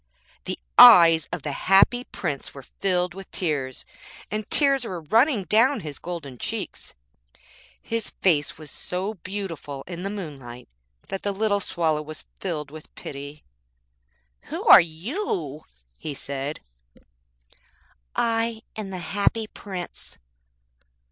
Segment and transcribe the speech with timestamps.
[0.45, 3.85] The eyes of the Happy Prince were filled with tears,
[4.31, 6.95] and tears were running down his golden cheeks.
[7.79, 10.67] His face was so beautiful in the moonlight
[11.09, 13.43] that the little Swallow was filled with pity.
[14.45, 15.65] 'Who are you?'
[15.99, 16.61] he said.
[18.15, 20.17] 'I am the Happy Prince.'